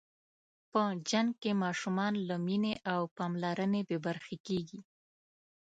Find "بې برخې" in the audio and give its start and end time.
3.87-4.37